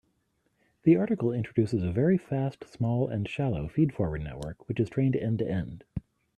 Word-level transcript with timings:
The 0.81 0.95
article 0.95 1.31
introduces 1.31 1.83
a 1.83 1.91
very 1.91 2.17
fast, 2.17 2.67
small, 2.67 3.07
and 3.07 3.27
shallow 3.29 3.67
feed-forward 3.67 4.23
network 4.23 4.67
which 4.67 4.79
is 4.79 4.89
trained 4.89 5.15
end-to-end. 5.15 5.83